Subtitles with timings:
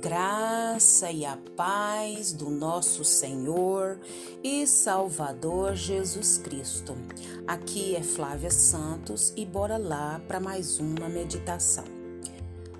[0.00, 4.00] graça e a paz do nosso Senhor
[4.42, 6.96] e Salvador Jesus Cristo.
[7.46, 11.84] Aqui é Flávia Santos e bora lá para mais uma meditação.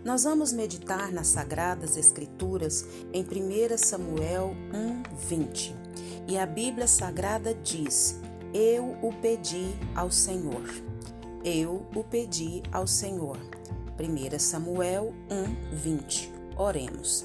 [0.02, 5.76] Nós vamos meditar nas Sagradas Escrituras em 1 Samuel 1:20.
[6.26, 8.18] E a Bíblia Sagrada diz:
[8.54, 10.64] Eu o pedi ao Senhor.
[11.44, 13.36] Eu o pedi ao Senhor.
[13.98, 16.39] 1 Samuel 1:20.
[16.60, 17.24] Oremos.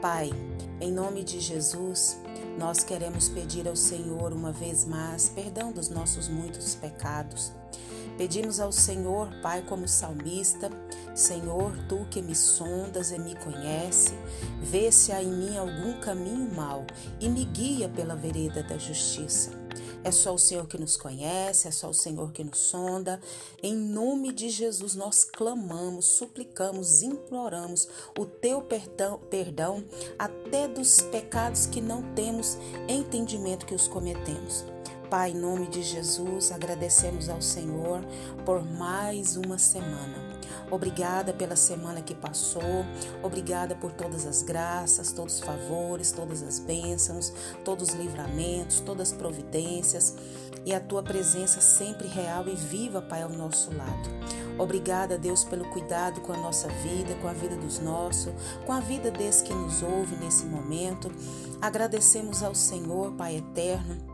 [0.00, 0.32] Pai,
[0.80, 2.18] em nome de Jesus,
[2.58, 7.52] nós queremos pedir ao Senhor uma vez mais perdão dos nossos muitos pecados.
[8.16, 10.70] Pedimos ao Senhor, Pai, como salmista,
[11.14, 14.14] Senhor, tu que me sondas e me conhece,
[14.62, 16.86] vê se há em mim algum caminho mau
[17.20, 19.63] e me guia pela vereda da justiça.
[20.04, 23.18] É só o Senhor que nos conhece, é só o Senhor que nos sonda.
[23.62, 29.82] Em nome de Jesus, nós clamamos, suplicamos, imploramos o teu perdão, perdão
[30.18, 34.64] até dos pecados que não temos entendimento que os cometemos.
[35.08, 38.04] Pai, em nome de Jesus, agradecemos ao Senhor
[38.44, 40.23] por mais uma semana.
[40.70, 42.84] Obrigada pela semana que passou,
[43.22, 47.32] obrigada por todas as graças, todos os favores, todas as bênçãos,
[47.64, 50.16] todos os livramentos, todas as providências
[50.64, 54.08] e a tua presença sempre real e viva, Pai, ao nosso lado.
[54.58, 58.32] Obrigada, Deus, pelo cuidado com a nossa vida, com a vida dos nossos,
[58.64, 61.10] com a vida desse que nos ouve nesse momento.
[61.60, 64.13] Agradecemos ao Senhor, Pai eterno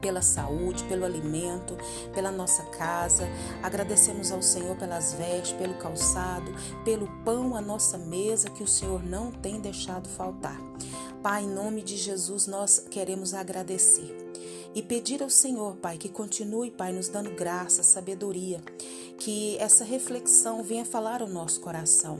[0.00, 1.76] pela saúde, pelo alimento,
[2.12, 3.28] pela nossa casa.
[3.62, 6.52] Agradecemos ao Senhor pelas vestes, pelo calçado,
[6.84, 10.58] pelo pão à nossa mesa que o Senhor não tem deixado faltar.
[11.22, 14.28] Pai, em nome de Jesus, nós queremos agradecer
[14.74, 18.60] e pedir ao Senhor, Pai, que continue, Pai, nos dando graça, sabedoria,
[19.18, 22.18] que essa reflexão venha falar ao nosso coração,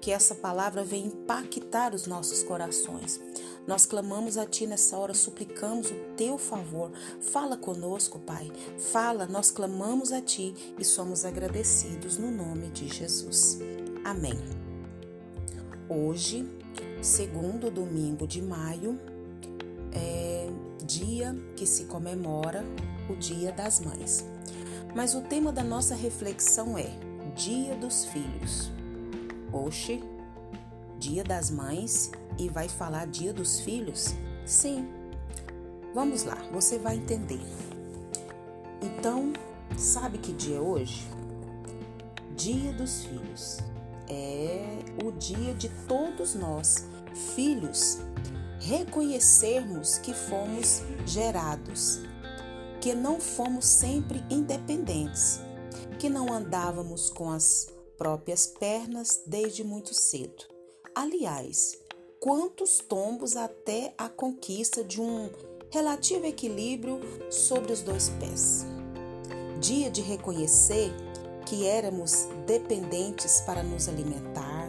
[0.00, 3.20] que essa palavra venha impactar os nossos corações.
[3.70, 6.90] Nós clamamos a Ti nessa hora, suplicamos o Teu favor.
[7.20, 8.50] Fala conosco, Pai.
[8.90, 13.60] Fala, nós clamamos a Ti e somos agradecidos no nome de Jesus.
[14.04, 14.34] Amém.
[15.88, 16.50] Hoje,
[17.00, 18.98] segundo domingo de maio,
[19.92, 20.48] é
[20.84, 22.64] dia que se comemora
[23.08, 24.26] o Dia das Mães.
[24.96, 26.90] Mas o tema da nossa reflexão é
[27.36, 28.68] Dia dos Filhos.
[29.52, 30.02] Oxe,
[31.00, 34.14] Dia das Mães e vai falar Dia dos Filhos?
[34.44, 34.86] Sim.
[35.94, 37.40] Vamos lá, você vai entender.
[38.82, 39.32] Então,
[39.78, 41.08] sabe que dia é hoje?
[42.36, 43.60] Dia dos Filhos.
[44.10, 46.84] É o dia de todos nós,
[47.34, 47.98] filhos,
[48.60, 52.00] reconhecermos que fomos gerados,
[52.78, 55.40] que não fomos sempre independentes,
[55.98, 60.49] que não andávamos com as próprias pernas desde muito cedo.
[60.94, 61.78] Aliás,
[62.18, 65.30] quantos tombos até a conquista de um
[65.70, 68.66] relativo equilíbrio sobre os dois pés.
[69.60, 70.92] Dia de reconhecer
[71.46, 74.68] que éramos dependentes para nos alimentar,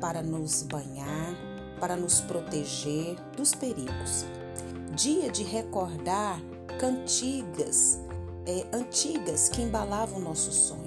[0.00, 1.36] para nos banhar,
[1.78, 4.24] para nos proteger dos perigos.
[4.96, 6.40] Dia de recordar
[6.78, 7.98] cantigas
[8.46, 10.79] é, antigas que embalavam nosso sonho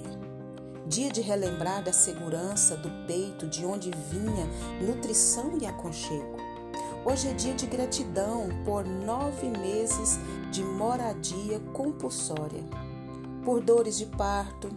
[0.86, 4.46] dia de relembrar da segurança do peito de onde vinha
[4.82, 6.38] nutrição e aconchego.
[7.06, 10.20] Hoje é dia de gratidão por nove meses
[10.52, 12.64] de moradia compulsória,
[13.44, 14.70] por dores de parto,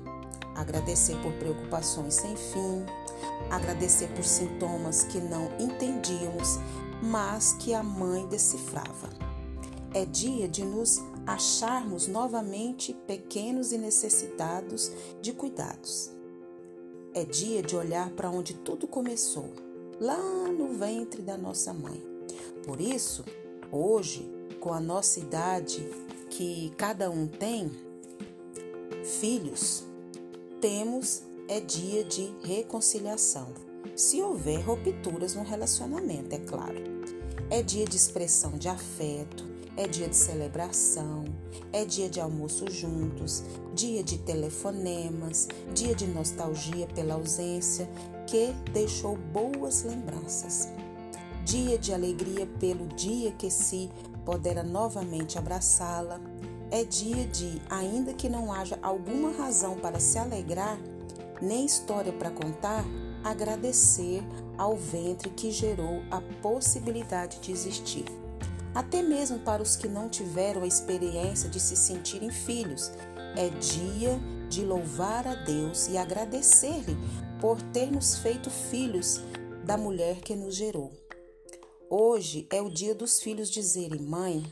[0.55, 2.85] agradecer por preocupações sem fim,
[3.51, 6.59] agradecer por sintomas que não entendíamos,
[7.03, 9.09] mas que a mãe decifrava.
[9.95, 16.11] É dia de nos acharmos novamente pequenos e necessitados de cuidados.
[17.13, 19.51] É dia de olhar para onde tudo começou,
[19.99, 22.03] lá no ventre da nossa mãe.
[22.65, 23.25] Por isso,
[23.73, 25.89] hoje, com a nossa idade
[26.31, 27.71] que cada um tem,
[29.03, 29.85] filhos,
[30.61, 33.49] temos é dia de reconciliação.
[33.95, 36.83] Se houver rupturas no relacionamento, é claro.
[37.49, 41.25] É dia de expressão de afeto, é dia de celebração,
[41.73, 43.45] é dia de almoço juntos,
[43.75, 47.89] dia de telefonemas, dia de nostalgia pela ausência
[48.27, 50.69] que deixou boas lembranças.
[51.45, 53.91] Dia de alegria pelo dia que se
[54.25, 56.21] podera novamente abraçá-la.
[56.71, 60.77] É dia de, ainda que não haja alguma razão para se alegrar,
[61.41, 62.85] nem história para contar,
[63.23, 64.25] agradecer
[64.59, 68.07] ao ventre que gerou a possibilidade de existir
[68.77, 72.93] até mesmo para os que não tiveram a experiência de se sentirem filhos.
[73.35, 74.21] É dia
[74.51, 76.95] de louvar a Deus e agradecer-lhe
[77.41, 79.23] por ter nos feito filhos
[79.65, 80.93] da mulher que nos gerou.
[81.89, 84.45] Hoje é o dia dos filhos dizerem mãe,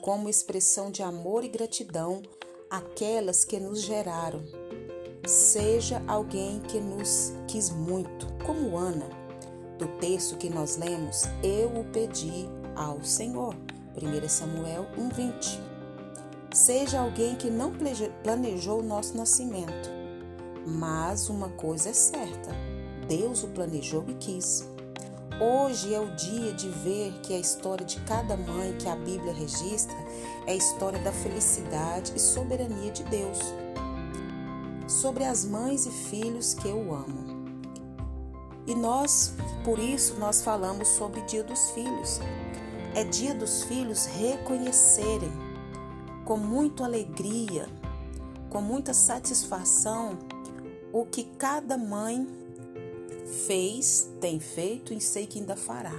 [0.00, 2.22] como expressão de amor e gratidão
[2.68, 4.42] àquelas que nos geraram.
[5.24, 9.08] Seja alguém que nos quis muito, como Ana.
[9.78, 13.54] Do texto que nós lemos, eu o pedi ao Senhor.
[13.96, 15.60] 1 Samuel 1:20.
[16.52, 17.72] Seja alguém que não
[18.22, 19.90] planejou o nosso nascimento,
[20.64, 22.50] mas uma coisa é certa:
[23.08, 24.66] Deus o planejou e quis.
[25.40, 29.32] Hoje é o dia de ver que a história de cada mãe que a Bíblia
[29.32, 29.96] registra
[30.46, 33.38] é a história da felicidade e soberania de Deus
[34.88, 37.38] sobre as mães e filhos que eu amo.
[38.66, 39.34] E nós,
[39.64, 42.20] por isso, nós falamos sobre Dia dos Filhos.
[42.98, 45.30] É Dia dos Filhos reconhecerem
[46.24, 47.68] com muita alegria,
[48.50, 50.18] com muita satisfação
[50.92, 52.26] o que cada mãe
[53.46, 55.94] fez, tem feito e sei que ainda fará.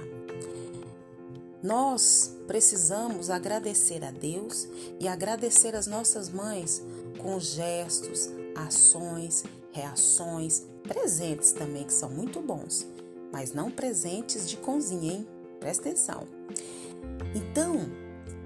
[1.62, 4.68] Nós precisamos agradecer a Deus
[5.00, 6.82] e agradecer as nossas mães
[7.16, 9.42] com gestos, ações,
[9.72, 12.86] reações, presentes também que são muito bons,
[13.32, 15.28] mas não presentes de cozinha, hein?
[15.58, 16.26] Presta atenção.
[17.34, 17.90] Então,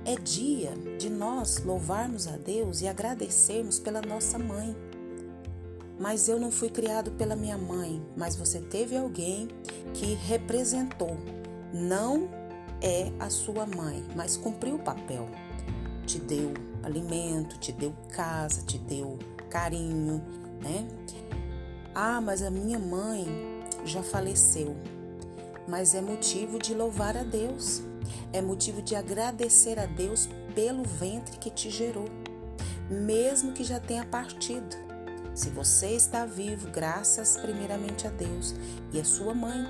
[0.05, 4.77] é dia de nós louvarmos a Deus e agradecermos pela nossa mãe.
[5.99, 9.49] Mas eu não fui criado pela minha mãe, mas você teve alguém
[9.95, 11.17] que representou.
[11.73, 12.29] Não
[12.83, 15.27] é a sua mãe, mas cumpriu o papel.
[16.05, 19.19] Te deu alimento, te deu casa, te deu
[19.49, 20.23] carinho,
[20.61, 20.87] né?
[21.95, 23.27] Ah, mas a minha mãe
[23.85, 24.77] já faleceu.
[25.67, 27.83] Mas é motivo de louvar a Deus.
[28.33, 32.07] É motivo de agradecer a Deus pelo ventre que te gerou,
[32.91, 34.77] mesmo que já tenha partido.
[35.35, 38.55] Se você está vivo, graças primeiramente a Deus
[38.93, 39.67] e a sua mãe,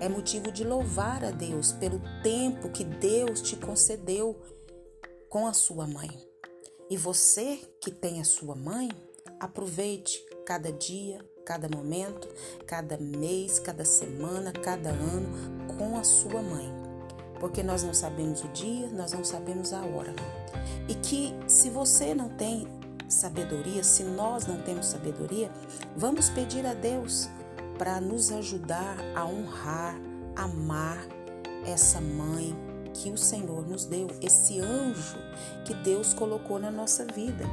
[0.00, 4.38] é motivo de louvar a Deus pelo tempo que Deus te concedeu
[5.28, 6.10] com a sua mãe.
[6.90, 8.88] E você que tem a sua mãe,
[9.40, 12.28] Aproveite cada dia, cada momento,
[12.66, 15.28] cada mês, cada semana, cada ano
[15.78, 16.77] com a sua mãe.
[17.40, 20.14] Porque nós não sabemos o dia, nós não sabemos a hora.
[20.88, 22.66] E que se você não tem
[23.08, 25.50] sabedoria, se nós não temos sabedoria,
[25.96, 27.28] vamos pedir a Deus
[27.78, 29.96] para nos ajudar a honrar,
[30.36, 31.06] amar
[31.64, 32.54] essa mãe
[32.92, 35.18] que o Senhor nos deu, esse anjo
[35.64, 37.44] que Deus colocou na nossa vida.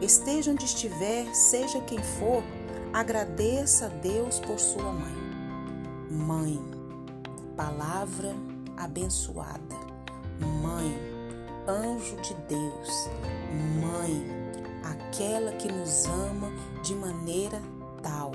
[0.00, 2.42] Esteja onde estiver, seja quem for,
[2.92, 5.20] agradeça a Deus por sua mãe.
[6.10, 6.60] Mãe,
[7.56, 8.34] palavra
[8.84, 9.76] abençoada.
[10.62, 10.98] Mãe,
[11.68, 13.08] anjo de Deus.
[13.80, 14.26] Mãe,
[14.84, 16.50] aquela que nos ama
[16.82, 17.60] de maneira
[18.02, 18.32] tal.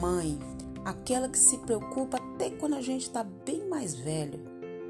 [0.00, 0.38] Mãe,
[0.84, 4.40] aquela que se preocupa até quando a gente está bem mais velho.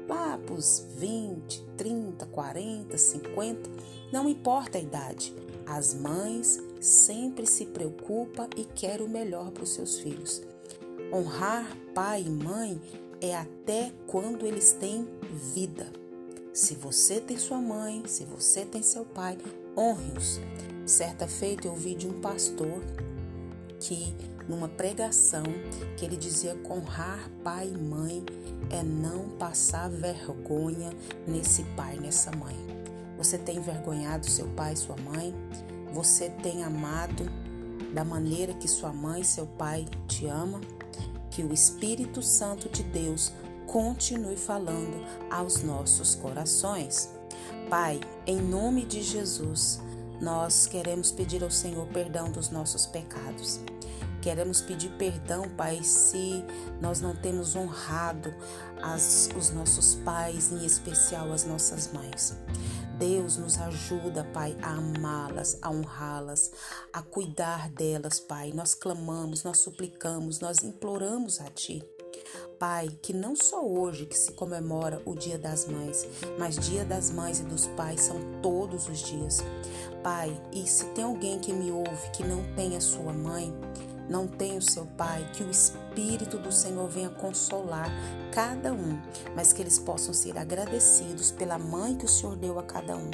[0.07, 3.69] Lá para os 20, 30, 40, 50,
[4.11, 5.33] não importa a idade
[5.65, 10.41] as mães sempre se preocupam e querem o melhor para os seus filhos.
[11.11, 12.79] Honrar pai e mãe
[13.25, 15.07] é até quando eles têm
[15.53, 15.87] vida.
[16.53, 19.37] Se você tem sua mãe, se você tem seu pai,
[19.77, 20.39] honre-os.
[20.85, 22.81] Certa feita eu ouvi de um pastor
[23.79, 24.15] que
[24.47, 25.43] numa pregação
[25.97, 28.23] que ele dizia que honrar pai e mãe
[28.69, 30.91] é não passar vergonha
[31.27, 32.55] nesse pai, nessa mãe.
[33.17, 35.33] Você tem envergonhado seu pai e sua mãe?
[35.93, 37.25] Você tem amado
[37.93, 40.61] da maneira que sua mãe e seu pai te amam?
[41.35, 43.33] Que o Espírito Santo de Deus
[43.67, 47.09] continue falando aos nossos corações.
[47.69, 49.81] Pai, em nome de Jesus,
[50.21, 53.59] nós queremos pedir ao Senhor perdão dos nossos pecados.
[54.21, 56.41] Queremos pedir perdão, Pai, se
[56.79, 58.33] nós não temos honrado
[58.81, 62.33] as, os nossos pais, em especial as nossas mães.
[62.97, 66.51] Deus nos ajuda, Pai, a amá-las, a honrá-las,
[66.93, 68.51] a cuidar delas, Pai.
[68.53, 71.83] Nós clamamos, nós suplicamos, nós imploramos a Ti.
[72.57, 76.07] Pai, que não só hoje que se comemora o Dia das Mães,
[76.39, 79.39] mas Dia das Mães e dos Pais são todos os dias.
[80.01, 83.53] Pai, e se tem alguém que me ouve que não tem a sua mãe,
[84.09, 87.89] não tem o seu pai, que o Espírito do Senhor venha consolar
[88.31, 88.99] cada um,
[89.35, 93.09] mas que eles possam ser agradecidos pela mãe que o Senhor deu a cada um.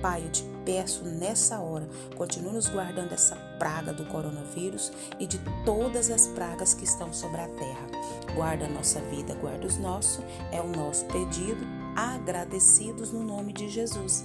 [0.00, 5.40] Pai, eu te peço nessa hora, continue nos guardando essa praga do coronavírus e de
[5.64, 7.86] todas as pragas que estão sobre a terra.
[8.34, 11.66] Guarda a nossa vida, guarda os nossos, é o nosso pedido,
[11.96, 14.24] agradecidos no nome de Jesus.